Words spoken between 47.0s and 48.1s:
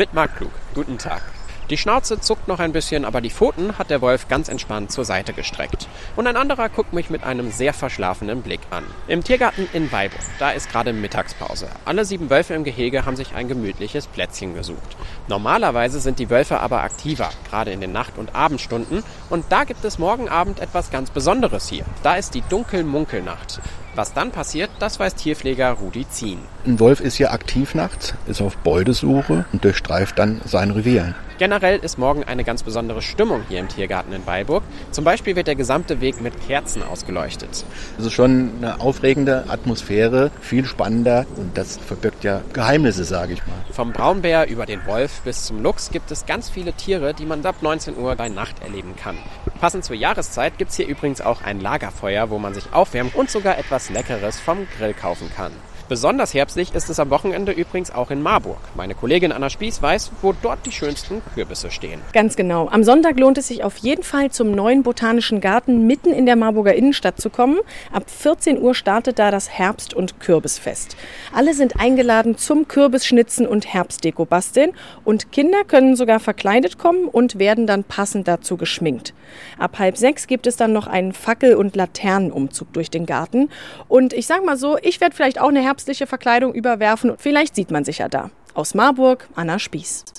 die man ab 19